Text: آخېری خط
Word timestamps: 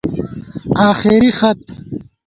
آخېری 0.89 1.29
خط 1.39 1.61